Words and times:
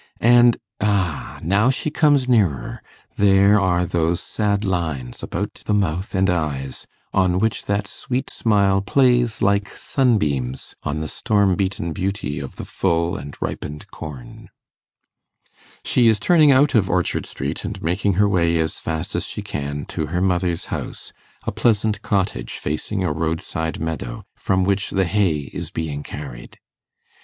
And, 0.19 0.57
ah! 0.79 1.37
now 1.43 1.69
she 1.69 1.91
comes 1.91 2.27
nearer 2.27 2.81
there 3.17 3.59
are 3.61 3.85
those 3.85 4.19
sad 4.19 4.65
lines 4.65 5.21
about 5.21 5.61
the 5.65 5.75
mouth 5.75 6.15
and 6.15 6.27
eyes 6.27 6.87
on 7.13 7.37
which 7.37 7.65
that 7.67 7.85
sweet 7.85 8.31
smile 8.31 8.81
plays 8.81 9.43
like 9.43 9.69
sunbeams 9.69 10.73
on 10.81 11.01
the 11.01 11.07
storm 11.07 11.53
beaten 11.55 11.93
beauty 11.93 12.39
of 12.39 12.55
the 12.55 12.65
full 12.65 13.15
and 13.15 13.37
ripened 13.39 13.91
corn. 13.91 14.49
She 15.85 16.07
is 16.07 16.19
turning 16.19 16.51
out 16.51 16.73
of 16.73 16.89
Orchard 16.89 17.27
Street, 17.27 17.63
and 17.63 17.79
making 17.83 18.13
her 18.13 18.27
way 18.27 18.57
as 18.57 18.79
fast 18.79 19.13
as 19.15 19.27
she 19.27 19.43
can 19.43 19.85
to 19.89 20.07
her 20.07 20.19
mother's 20.19 20.65
house, 20.73 21.13
a 21.45 21.51
pleasant 21.51 22.01
cottage 22.01 22.53
facing 22.57 23.03
a 23.03 23.11
roadside 23.13 23.79
meadow, 23.79 24.23
from 24.33 24.63
which 24.63 24.89
the 24.89 25.05
hay 25.05 25.51
is 25.53 25.69
being 25.69 26.01
carried. 26.01 26.53
Mrs. 26.55 27.17